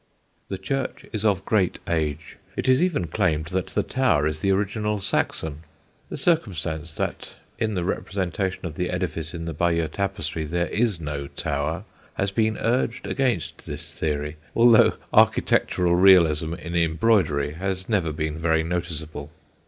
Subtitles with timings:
[0.47, 4.49] The church is of great age; it is even claimed that the tower is the
[4.49, 5.61] original Saxon.
[6.09, 10.99] The circumstance that in the representation of the edifice in the Bayeux tapestry there is
[10.99, 11.83] no tower
[12.15, 18.63] has been urged against this theory, although architectural realism in embroidery has never been very
[18.63, 19.29] noticeable.